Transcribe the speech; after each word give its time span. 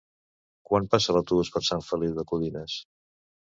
Quan 0.69 0.87
passa 0.93 1.15
l'autobús 1.17 1.53
per 1.59 1.63
Sant 1.69 1.87
Feliu 1.91 2.19
de 2.19 2.29
Codines? 2.33 2.83